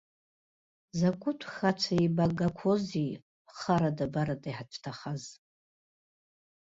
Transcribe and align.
Закәытә 0.97 1.45
хацәа 1.53 1.93
еибагақәоузеи 2.01 3.11
харада-барада 3.55 4.49
иҳацәҭахаз! 4.51 5.23